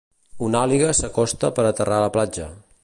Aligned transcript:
Un 0.45 0.57
àliga 0.61 0.95
s'acosta 1.01 1.53
per 1.59 1.67
aterrar 1.73 1.99
a 2.01 2.07
la 2.07 2.13
platja. 2.19 2.51